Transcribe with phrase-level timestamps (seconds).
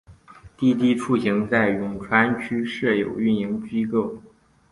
[0.57, 4.17] 滴滴出行在永川区设有运营机构。